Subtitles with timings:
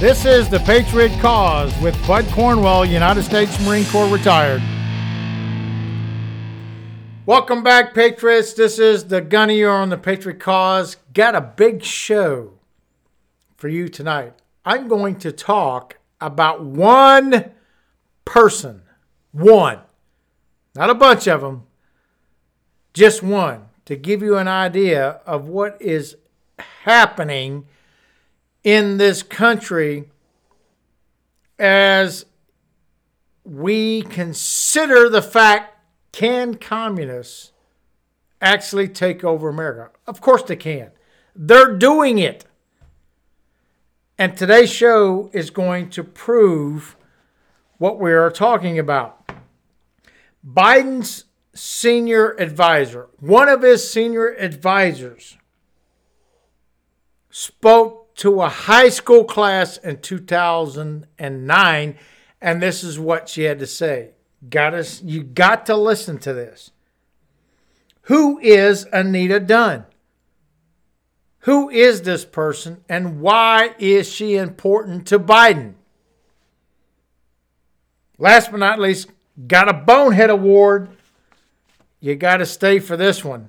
[0.00, 4.62] This is the Patriot Cause with Bud Cornwell, United States Marine Corps retired.
[7.26, 8.54] Welcome back, Patriots.
[8.54, 10.96] This is the Gunny on the Patriot Cause.
[11.12, 12.54] Got a big show
[13.56, 14.32] for you tonight.
[14.64, 17.50] I'm going to talk about one
[18.24, 18.82] person.
[19.32, 19.80] One.
[20.74, 21.67] Not a bunch of them,
[22.98, 26.16] just one, to give you an idea of what is
[26.82, 27.64] happening
[28.64, 30.10] in this country
[31.58, 32.26] as
[33.44, 35.76] we consider the fact
[36.10, 37.52] can communists
[38.42, 39.90] actually take over America?
[40.06, 40.90] Of course they can.
[41.36, 42.46] They're doing it.
[44.18, 46.96] And today's show is going to prove
[47.76, 49.30] what we are talking about.
[50.44, 51.24] Biden's
[51.58, 55.36] senior advisor, one of his senior advisors,
[57.30, 61.98] spoke to a high school class in 2009,
[62.40, 64.10] and this is what she had to say.
[64.48, 66.70] Got us, you got to listen to this.
[68.02, 69.84] Who is Anita Dunn?
[71.40, 75.74] Who is this person and why is she important to Biden?
[78.18, 79.10] Last but not least,
[79.46, 80.88] got a Bonehead Award.
[82.00, 83.48] You got to stay for this one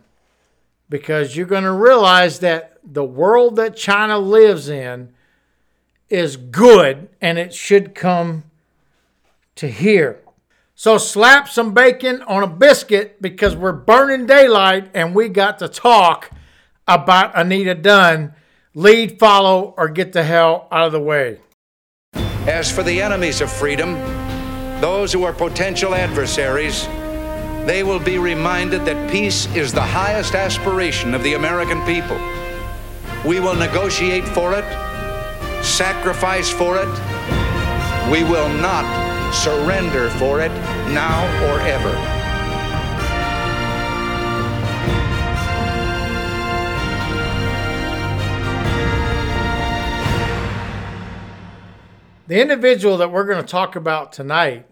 [0.89, 5.13] because you're going to realize that the world that China lives in
[6.09, 8.43] is good and it should come
[9.55, 10.19] to here.
[10.73, 15.67] So slap some bacon on a biscuit because we're burning daylight and we got to
[15.67, 16.31] talk
[16.87, 18.33] about Anita Dunn.
[18.73, 21.39] Lead, follow, or get the hell out of the way.
[22.47, 23.93] As for the enemies of freedom,
[24.79, 26.87] those who are potential adversaries,
[27.69, 32.17] they will be reminded that peace is the highest aspiration of the American people.
[33.23, 34.65] We will negotiate for it,
[35.63, 36.89] sacrifice for it.
[38.11, 40.49] We will not surrender for it
[40.89, 41.93] now or ever.
[52.25, 54.65] The individual that we're going to talk about tonight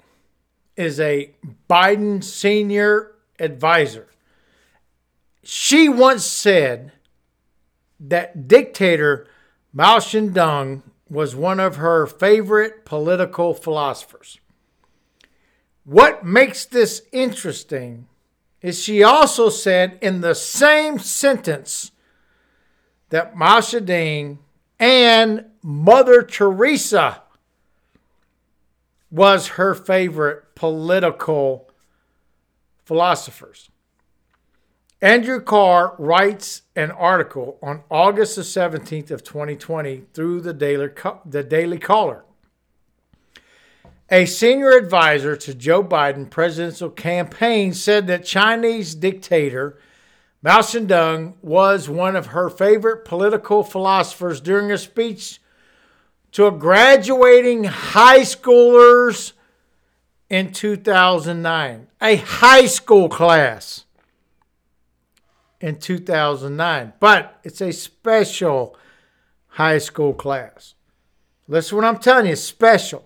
[0.77, 1.31] is a
[1.69, 4.07] Biden senior advisor.
[5.43, 6.91] She once said
[7.99, 9.27] that dictator
[9.73, 14.39] Mao Zedong was one of her favorite political philosophers.
[15.83, 18.07] What makes this interesting
[18.61, 21.91] is she also said in the same sentence
[23.09, 24.39] that Mao Zedong
[24.79, 27.23] and Mother Teresa
[29.09, 31.69] was her favorite political
[32.83, 33.69] philosophers.
[35.01, 40.89] Andrew Kerr writes an article on August the 17th of 2020 through the Daily,
[41.25, 42.23] the Daily Caller.
[44.09, 49.77] A senior advisor to Joe Biden presidential campaign said that Chinese dictator
[50.41, 55.41] Mao Zedong was one of her favorite political philosophers during a speech
[56.37, 59.31] to a graduating high schoolers
[60.29, 61.87] in 2009.
[61.99, 63.85] A high school class
[65.59, 68.77] in 2009, but it's a special
[69.47, 70.75] high school class.
[71.47, 73.03] Listen what I'm telling you, special.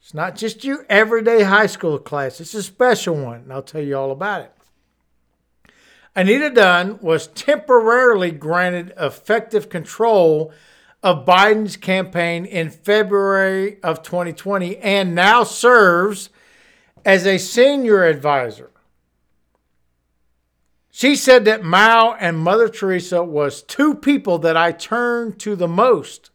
[0.00, 3.82] It's not just your everyday high school class, it's a special one, and I'll tell
[3.82, 5.72] you all about it.
[6.14, 10.54] Anita Dunn was temporarily granted effective control
[11.06, 16.30] of Biden's campaign in February of 2020 and now serves
[17.04, 18.70] as a senior advisor
[20.96, 25.68] she said that Mao and Mother Teresa was two people that I turn to the
[25.68, 26.30] most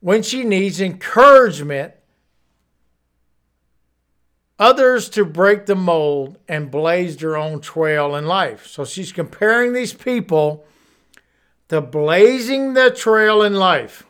[0.00, 1.94] when she needs encouragement,
[4.58, 8.66] others to break the mold and blaze their own trail in life.
[8.66, 10.66] So she's comparing these people
[11.68, 14.04] to blazing the trail in life.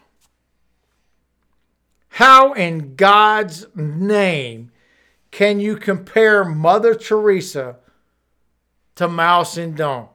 [2.10, 4.70] How in God's name
[5.30, 7.76] can you compare Mother Teresa
[8.98, 10.08] to Mao Zedong.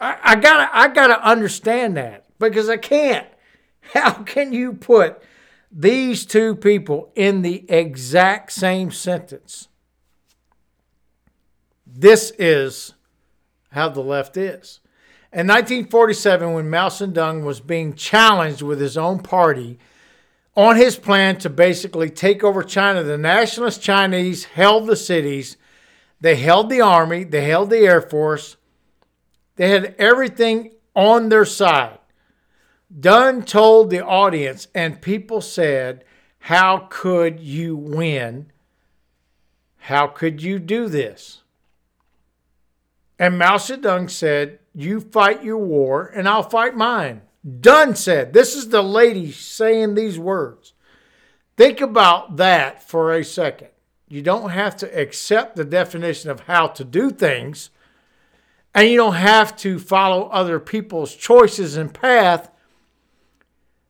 [0.00, 3.26] I, I gotta I gotta understand that because I can't.
[3.92, 5.22] How can you put
[5.70, 9.68] these two people in the exact same sentence?
[11.86, 12.94] This is
[13.72, 14.80] how the left is.
[15.32, 19.78] In 1947, when Mao Zedong was being challenged with his own party
[20.56, 25.56] on his plan to basically take over China, the nationalist Chinese held the cities
[26.20, 28.56] They held the Army, they held the Air Force,
[29.56, 31.98] they had everything on their side.
[32.98, 36.04] Dunn told the audience, and people said,
[36.38, 38.50] How could you win?
[39.78, 41.42] How could you do this?
[43.18, 47.22] And Mao Zedong said, You fight your war, and I'll fight mine.
[47.60, 50.74] Dunn said, This is the lady saying these words.
[51.56, 53.68] Think about that for a second.
[54.06, 57.70] You don't have to accept the definition of how to do things,
[58.74, 62.50] and you don't have to follow other people's choices and path.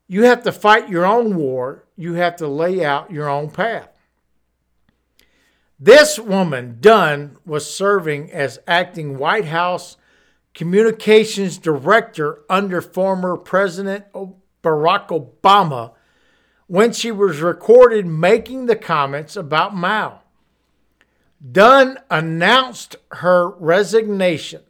[0.06, 1.84] You have to fight your own war.
[1.96, 3.88] You have to lay out your own path.
[5.80, 9.96] This woman, Dunn, was serving as acting White House
[10.56, 14.06] communications director under former President
[14.62, 15.92] Barack Obama
[16.66, 20.22] when she was recorded making the comments about Mao.
[21.52, 24.62] Dunn announced her resignation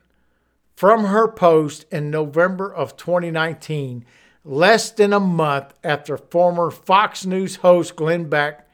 [0.74, 4.04] from her post in November of 2019,
[4.44, 8.68] less than a month after former Fox News host Glenn Beck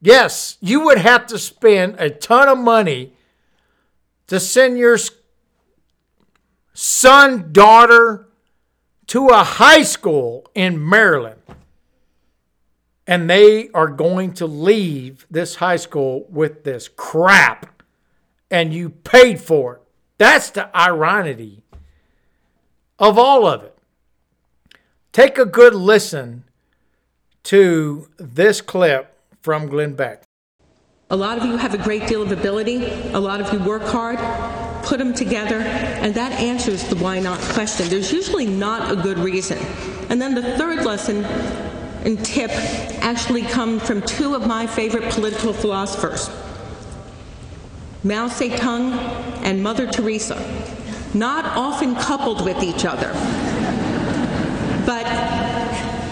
[0.00, 3.14] Yes, you would have to spend a ton of money
[4.26, 4.98] to send your
[6.74, 8.26] son, daughter
[9.06, 11.40] to a high school in Maryland.
[13.06, 17.82] And they are going to leave this high school with this crap,
[18.50, 19.82] and you paid for it.
[20.16, 21.62] That's the irony
[22.98, 23.76] of all of it.
[25.12, 26.44] Take a good listen
[27.44, 30.22] to this clip from Glenn Beck.
[31.10, 33.82] A lot of you have a great deal of ability, a lot of you work
[33.82, 34.18] hard
[34.84, 37.88] put them together, and that answers the why not question.
[37.88, 39.58] There's usually not a good reason.
[40.10, 41.24] And then the third lesson
[42.04, 42.50] and tip
[43.02, 46.28] actually come from two of my favorite political philosophers,
[48.02, 48.92] Mao Zedong
[49.42, 50.36] and Mother Teresa,
[51.14, 53.12] not often coupled with each other.
[54.84, 55.06] But,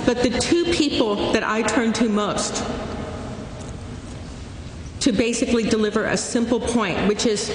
[0.06, 2.64] but the two people that I turn to most
[5.02, 7.50] to basically deliver a simple point, which is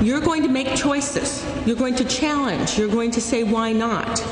[0.00, 1.44] you're going to make choices.
[1.66, 2.78] You're going to challenge.
[2.78, 4.24] You're going to say, why not?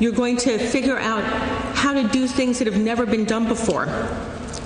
[0.00, 1.22] You're going to figure out
[1.76, 3.86] how to do things that have never been done before.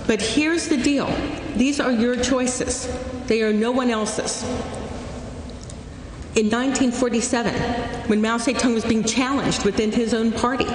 [0.06, 1.06] But here's the deal
[1.54, 2.88] these are your choices,
[3.26, 4.42] they are no one else's.
[6.34, 7.54] In 1947,
[8.08, 10.66] when Mao Zedong was being challenged within his own party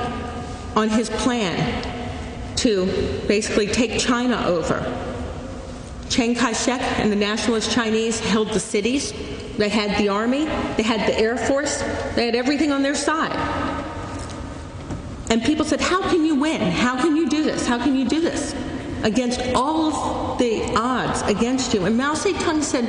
[0.76, 1.84] on his plan
[2.58, 2.86] to
[3.28, 5.07] basically take China over,
[6.10, 9.14] Chiang Kai shek and the nationalist Chinese held the cities,
[9.58, 10.46] they had the army,
[10.76, 11.82] they had the air force,
[12.16, 13.34] they had everything on their side.
[15.30, 16.62] And people said, How can you win?
[16.62, 17.68] How can you do this?
[17.68, 18.56] How can you do this?
[19.04, 21.86] Against all of the odds against you.
[21.86, 22.86] And Mao Zedong said,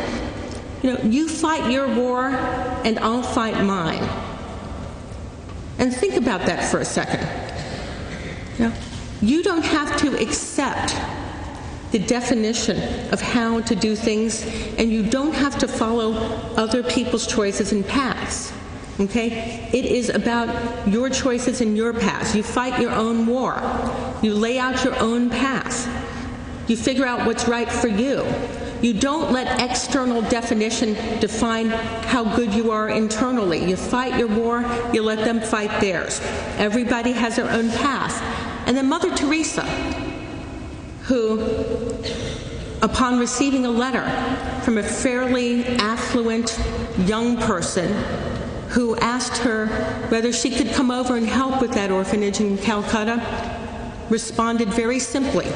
[0.82, 4.02] You know, you fight your war and I'll fight mine.
[5.78, 7.26] And think about that for a second.
[8.58, 8.74] You, know,
[9.20, 10.94] you don't have to accept
[11.90, 12.76] the definition
[13.12, 14.44] of how to do things,
[14.76, 16.14] and you don't have to follow
[16.56, 18.52] other people's choices and paths.
[19.00, 19.68] Okay?
[19.72, 20.48] It is about
[20.88, 22.34] your choices and your paths.
[22.34, 23.60] You fight your own war.
[24.22, 25.86] You lay out your own path.
[26.68, 28.26] You figure out what's right for you.
[28.80, 33.64] you don't let external definition define how good you are internally.
[33.64, 36.20] You fight your war, you let them fight theirs.
[36.58, 38.22] Everybody has their own path.
[38.66, 39.62] And then Mother Teresa,
[41.08, 41.40] who,
[42.82, 44.04] upon receiving a letter
[44.62, 46.60] from a fairly affluent
[46.98, 47.92] young person
[48.68, 49.66] who asked her
[50.10, 53.22] whether she could come over and help with that orphanage in Calcutta,
[54.10, 55.50] responded very simply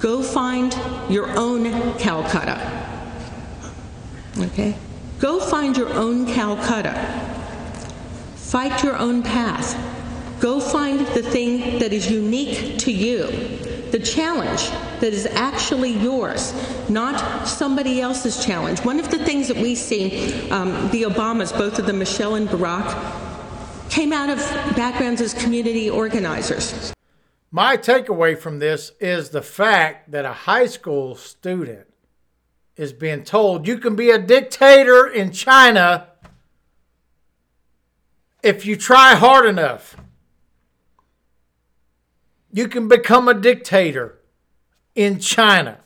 [0.00, 0.76] Go find
[1.08, 1.64] your own
[1.96, 2.58] Calcutta.
[4.36, 4.74] Okay?
[5.20, 6.92] Go find your own Calcutta.
[8.34, 9.91] Fight your own path.
[10.42, 13.26] Go find the thing that is unique to you,
[13.92, 16.52] the challenge that is actually yours,
[16.90, 18.80] not somebody else's challenge.
[18.80, 22.48] One of the things that we see, um, the Obamas, both of them, Michelle and
[22.48, 22.90] Barack,
[23.88, 24.38] came out of
[24.74, 26.92] backgrounds as community organizers.
[27.52, 31.86] My takeaway from this is the fact that a high school student
[32.74, 36.08] is being told you can be a dictator in China
[38.42, 39.96] if you try hard enough
[42.52, 44.18] you can become a dictator
[44.94, 45.78] in China.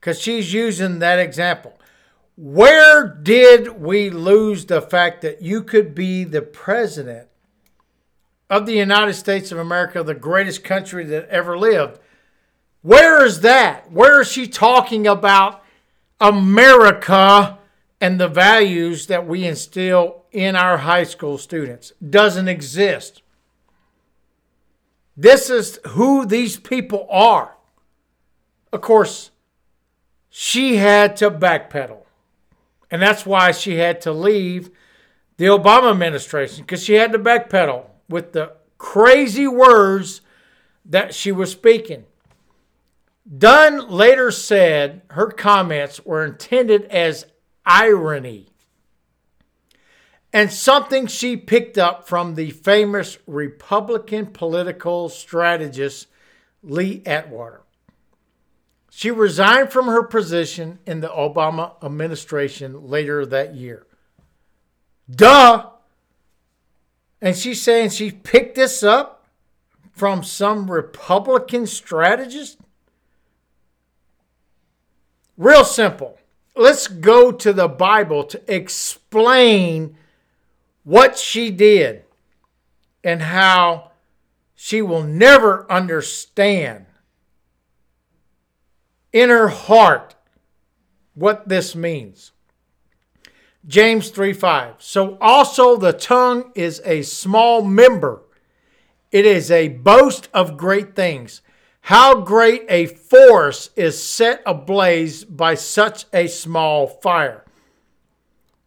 [0.00, 1.78] Because she's using that example.
[2.36, 7.28] Where did we lose the fact that you could be the president
[8.50, 12.00] of the United States of America, the greatest country that ever lived?
[12.80, 13.92] Where is that?
[13.92, 15.62] Where is she talking about
[16.20, 17.58] America
[18.00, 21.92] and the values that we instill in our high school students?
[22.08, 23.22] Doesn't exist.
[25.16, 27.56] This is who these people are.
[28.72, 29.30] Of course,
[30.30, 32.04] she had to backpedal.
[32.90, 34.70] And that's why she had to leave
[35.36, 40.20] the Obama administration because she had to backpedal with the crazy words
[40.84, 42.04] that she was speaking.
[43.38, 47.26] Dunn later said her comments were intended as
[47.64, 48.51] irony
[50.32, 56.06] and something she picked up from the famous Republican political strategist
[56.62, 57.62] Lee Atwater.
[58.90, 63.86] She resigned from her position in the Obama administration later that year.
[65.10, 65.70] Duh!
[67.20, 69.26] And she's saying she picked this up
[69.92, 72.58] from some Republican strategist?
[75.36, 76.18] Real simple.
[76.56, 79.96] Let's go to the Bible to explain
[80.84, 82.04] what she did
[83.04, 83.92] and how
[84.54, 86.86] she will never understand
[89.12, 90.14] in her heart
[91.14, 92.32] what this means.
[93.66, 94.76] James 3 5.
[94.78, 98.22] So also the tongue is a small member,
[99.10, 101.42] it is a boast of great things.
[101.86, 107.44] How great a force is set ablaze by such a small fire.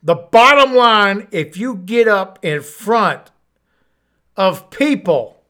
[0.05, 3.31] The bottom line if you get up in front
[4.37, 5.41] of people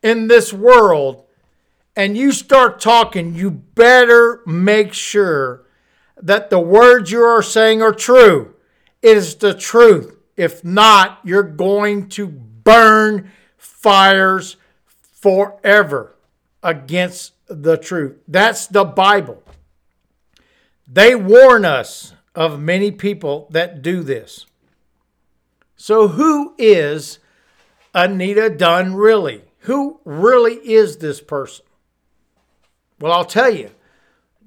[0.00, 1.24] in this world
[1.96, 5.66] and you start talking, you better make sure
[6.22, 8.54] that the words you are saying are true.
[9.02, 10.16] It is the truth.
[10.36, 14.56] If not, you're going to burn fires
[14.94, 16.14] forever
[16.62, 18.18] against the truth.
[18.28, 19.42] That's the Bible.
[20.86, 24.46] They warn us of many people that do this.
[25.74, 27.18] So, who is
[27.94, 29.42] Anita Dunn really?
[29.60, 31.64] Who really is this person?
[33.00, 33.70] Well, I'll tell you.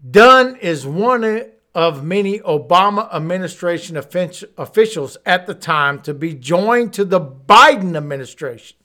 [0.09, 7.05] Dunn is one of many Obama administration officials at the time to be joined to
[7.05, 8.77] the Biden administration.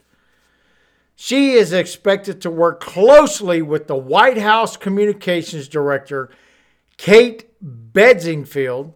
[1.14, 6.30] She is expected to work closely with the White House Communications Director,
[6.96, 8.92] Kate Bedingfield,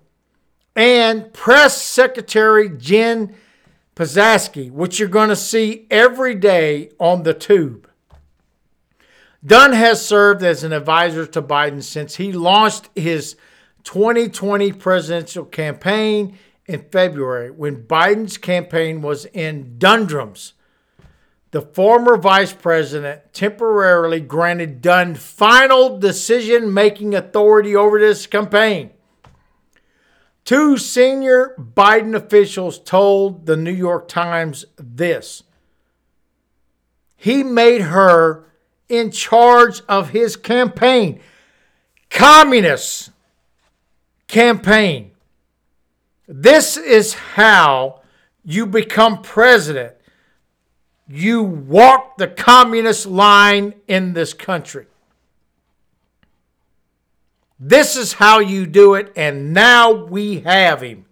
[0.77, 3.35] and Press Secretary Jen
[3.97, 7.89] Psaki, which you're going to see every day on the tube.
[9.45, 13.37] Dunn has served as an advisor to Biden since he launched his
[13.85, 20.53] 2020 presidential campaign in February when Biden's campaign was in doldrums.
[21.51, 28.91] The former vice president temporarily granted Dunn final decision making authority over this campaign.
[30.45, 35.43] Two senior Biden officials told the New York Times this
[37.21, 38.47] he made her
[38.89, 41.21] in charge of his campaign.
[42.11, 43.11] Communist
[44.29, 45.11] campaign.
[46.29, 48.03] This is how
[48.45, 49.98] you become president
[51.09, 54.87] you walk the communist line in this country.
[57.59, 61.07] This is how you do it, and now we have him.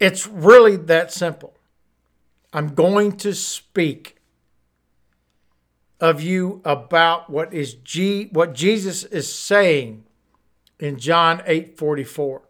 [0.00, 1.54] It's really that simple.
[2.52, 4.16] I'm going to speak
[6.00, 10.04] of you about what is G, what Jesus is saying
[10.78, 12.42] in John 8:44.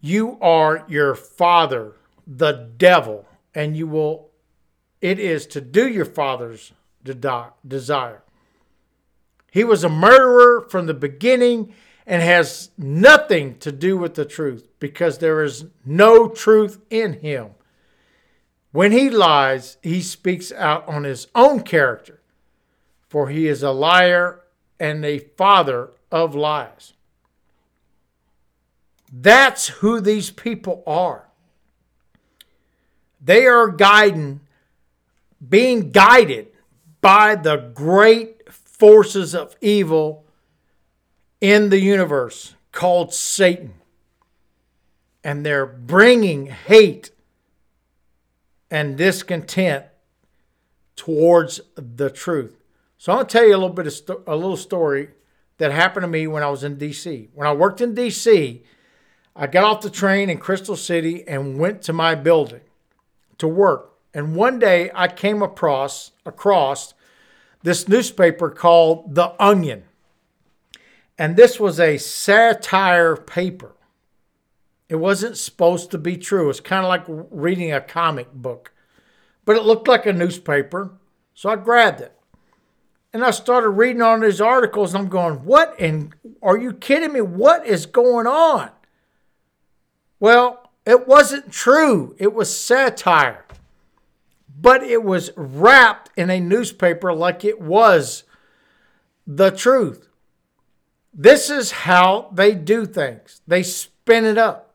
[0.00, 1.96] You are your father,
[2.26, 4.30] the devil, and you will
[5.00, 6.72] it is to do your father's
[7.04, 8.22] desire.
[9.52, 11.74] He was a murderer from the beginning
[12.06, 17.50] and has nothing to do with the truth because there is no truth in him.
[18.72, 22.20] When he lies, he speaks out on his own character,
[23.08, 24.42] for he is a liar
[24.78, 26.92] and a father of lies.
[29.12, 31.25] That's who these people are.
[33.26, 34.40] They are guiding,
[35.46, 36.46] being guided
[37.00, 40.24] by the great forces of evil
[41.40, 43.74] in the universe called Satan.
[45.24, 47.10] And they're bringing hate
[48.70, 49.86] and discontent
[50.94, 52.56] towards the truth.
[52.96, 55.08] So I'm going to tell you a little bit of sto- a little story
[55.58, 57.30] that happened to me when I was in DC.
[57.34, 58.62] When I worked in DC,
[59.34, 62.60] I got off the train in Crystal City and went to my building
[63.38, 63.92] to work.
[64.14, 66.94] And one day I came across across
[67.62, 69.84] this newspaper called The Onion.
[71.18, 73.74] And this was a satire paper.
[74.88, 76.48] It wasn't supposed to be true.
[76.48, 78.72] It's kind of like reading a comic book.
[79.44, 80.92] But it looked like a newspaper,
[81.34, 82.12] so I grabbed it.
[83.12, 85.74] And I started reading on these articles, and I'm going, What?
[85.80, 87.20] And are you kidding me?
[87.20, 88.70] What is going on?
[90.20, 93.44] Well, it wasn't true, it was satire.
[94.58, 98.22] But it was wrapped in a newspaper like it was
[99.26, 100.08] the truth.
[101.12, 104.74] This is how they do things, they spin it up.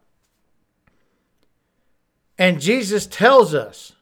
[2.37, 3.93] And Jesus tells us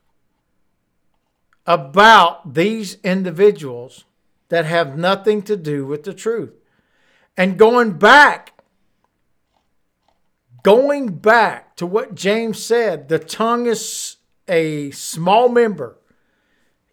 [1.66, 4.06] about these individuals
[4.48, 6.54] that have nothing to do with the truth.
[7.38, 8.54] And going back
[10.64, 14.18] going back to what James said, the tongue is
[14.48, 16.00] a small member,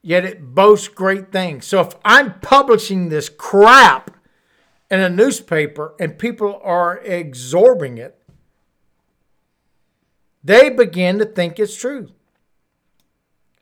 [0.02, 1.66] yet it boasts great things.
[1.66, 4.10] So if I'm publishing this crap
[4.90, 8.22] in a newspaper and people are absorbing it,
[10.44, 12.08] they begin to think it's true.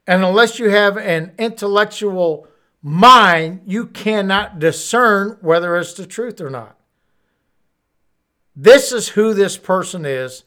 [0.06, 2.46] And unless you have an intellectual
[2.82, 6.78] mind, you cannot discern whether it's the truth or not.
[8.56, 10.44] This is who this person is.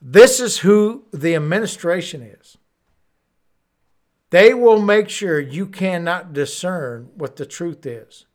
[0.00, 2.58] This is who the administration is.
[4.30, 8.26] They will make sure you cannot discern what the truth is.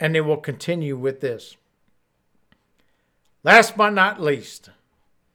[0.00, 1.56] And they will continue with this.
[3.42, 4.70] Last but not least,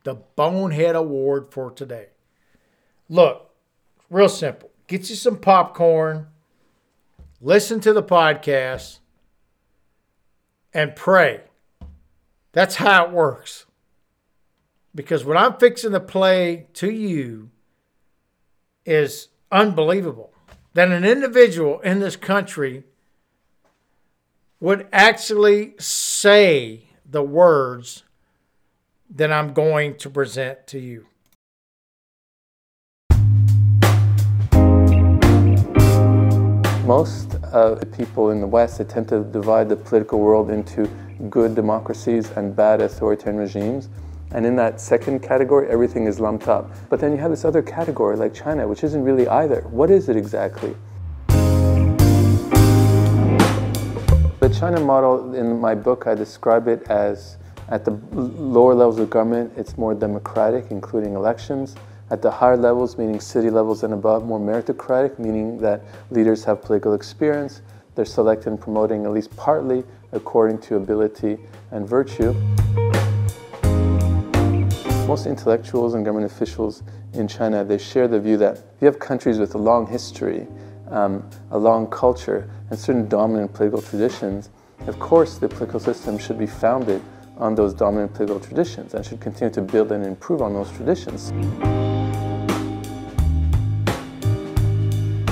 [0.03, 2.07] the Bonehead Award for today.
[3.09, 3.49] Look,
[4.09, 4.71] real simple.
[4.87, 6.27] Get you some popcorn,
[7.39, 8.99] listen to the podcast,
[10.73, 11.41] and pray
[12.51, 13.65] that's how it works.
[14.93, 17.49] Because what I'm fixing to play to you
[18.85, 20.33] is unbelievable.
[20.73, 22.83] That an individual in this country
[24.59, 28.03] would actually say the words
[29.09, 31.07] that I'm going to present to you.
[36.85, 40.89] Most of the people in the West attempt to divide the political world into
[41.29, 43.89] good democracies and bad authoritarian regimes.
[44.31, 46.71] And in that second category, everything is lumped up.
[46.89, 49.61] But then you have this other category like China, which isn't really either.
[49.69, 50.75] What is it exactly?
[54.39, 57.37] The China model, in my book, I describe it as
[57.71, 61.75] at the lower levels of government, it's more democratic, including elections.
[62.09, 66.61] At the higher levels, meaning city levels and above, more meritocratic, meaning that leaders have
[66.61, 67.61] political experience.
[67.95, 71.37] They're selected and promoting at least partly according to ability
[71.71, 72.33] and virtue.
[75.07, 79.39] Most intellectuals and government officials in China, they share the view that you have countries
[79.39, 80.47] with a long history,
[80.89, 84.49] um, a long culture, and certain dominant political traditions,
[84.87, 87.01] of course the political system should be founded
[87.37, 91.31] on those dominant political traditions and should continue to build and improve on those traditions.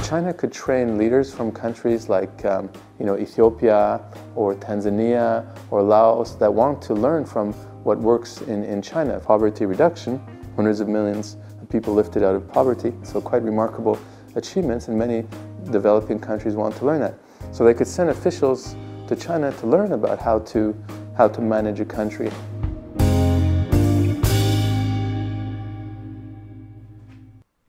[0.10, 2.67] China could train leaders from countries like um,
[2.98, 4.02] you know, Ethiopia
[4.34, 9.19] or Tanzania or Laos that want to learn from what works in, in China.
[9.19, 10.19] Poverty reduction,
[10.56, 14.00] hundreds of millions of people lifted out of poverty, so quite remarkable
[14.34, 15.28] achievements and many
[15.69, 17.13] developing countries want to learn that.
[17.52, 18.76] So they could send officials
[19.08, 20.76] to China to learn about how to,
[21.15, 22.32] how to manage a country.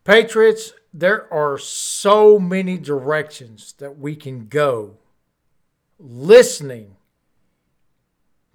[0.05, 4.97] Patriots, there are so many directions that we can go
[5.99, 6.97] listening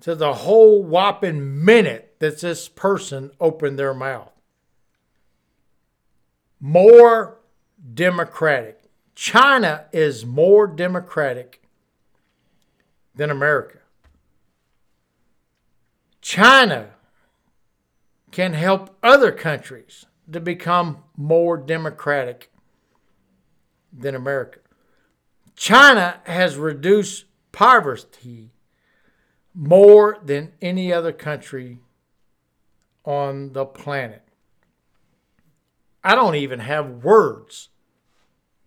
[0.01, 4.31] to the whole whopping minute that this person opened their mouth.
[6.59, 7.37] More
[7.93, 8.81] democratic.
[9.13, 11.61] China is more democratic
[13.15, 13.79] than America.
[16.21, 16.89] China
[18.31, 22.51] can help other countries to become more democratic
[23.91, 24.59] than America.
[25.55, 28.51] China has reduced poverty
[29.53, 31.79] more than any other country
[33.05, 34.21] on the planet.
[36.03, 37.69] I don't even have words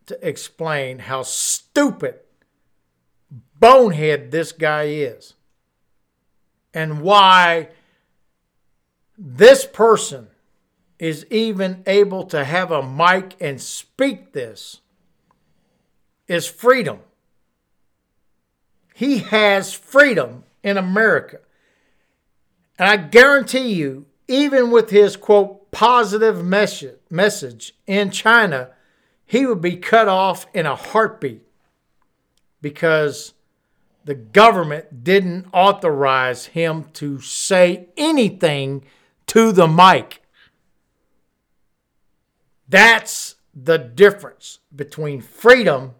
[0.07, 2.21] to explain how stupid,
[3.61, 5.35] bonehead this guy is
[6.73, 7.69] and why
[9.17, 10.29] this person
[10.99, 14.81] is even able to have a mic and speak this
[16.27, 16.99] is freedom.
[18.95, 21.39] He has freedom in America.
[22.79, 28.71] And I guarantee you, even with his quote positive message, message in China,
[29.25, 31.43] he would be cut off in a heartbeat
[32.61, 33.35] because
[34.05, 38.83] the government didn't authorize him to say anything
[39.27, 40.23] to the mic.
[42.69, 45.95] That's the difference between freedom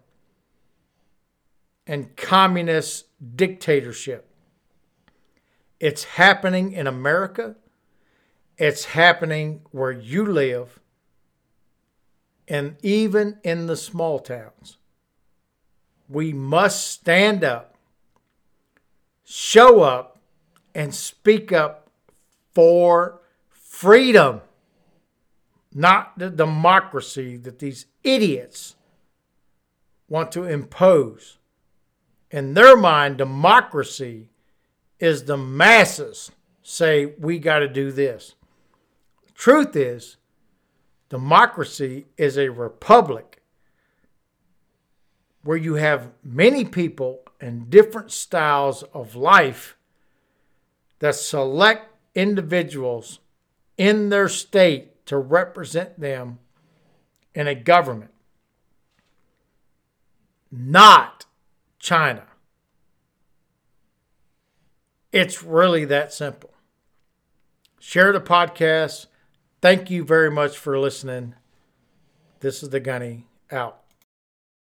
[1.87, 4.29] and communist dictatorship.
[5.79, 7.55] It's happening in America.
[8.57, 10.79] It's happening where you live,
[12.47, 14.77] and even in the small towns.
[16.07, 17.75] We must stand up,
[19.23, 20.19] show up,
[20.75, 21.89] and speak up
[22.53, 24.41] for freedom
[25.73, 28.75] not the democracy that these idiots
[30.07, 31.37] want to impose.
[32.31, 34.29] In their mind, democracy
[34.99, 38.35] is the masses say, we got to do this.
[39.33, 40.17] Truth is,
[41.09, 43.41] democracy is a republic
[45.43, 49.77] where you have many people and different styles of life
[50.99, 53.19] that select individuals
[53.77, 56.37] in their state to represent them
[57.33, 58.11] in a government,
[60.51, 61.25] not
[61.79, 62.27] China.
[65.11, 66.51] It's really that simple.
[67.79, 69.07] Share the podcast.
[69.63, 71.33] Thank you very much for listening.
[72.41, 73.81] This is the Gunny out.